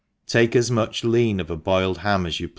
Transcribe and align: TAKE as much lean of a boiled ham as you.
TAKE 0.25 0.55
as 0.55 0.71
much 0.71 1.03
lean 1.03 1.39
of 1.39 1.51
a 1.51 1.55
boiled 1.55 1.99
ham 1.99 2.25
as 2.25 2.39
you. 2.39 2.49